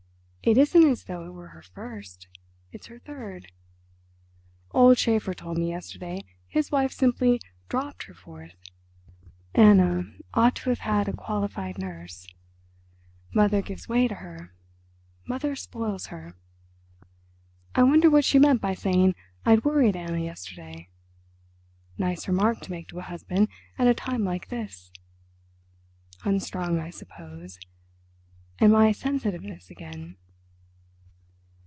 [0.43, 3.51] It isn't as though it were her first—it's her third.
[4.71, 7.39] Old Schäfer told me, yesterday, his wife simply
[7.69, 8.55] 'dropped' her fourth.
[9.53, 10.01] Anna
[10.33, 12.25] ought to have had a qualified nurse.
[13.35, 14.51] Mother gives way to her.
[15.27, 16.35] Mother spoils her.
[17.75, 19.13] I wonder what she meant by saying
[19.45, 20.89] I'd worried Anna yesterday.
[21.99, 23.47] Nice remark to make to a husband
[23.77, 24.91] at a time like this.
[26.23, 30.17] Unstrung, I suppose—and my sensitiveness again."